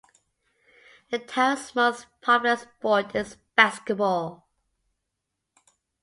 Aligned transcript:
The 1.11 1.19
town's 1.19 1.75
most 1.75 2.07
popular 2.21 2.57
sport 2.57 3.13
is 3.15 3.37
basketball. 3.55 4.47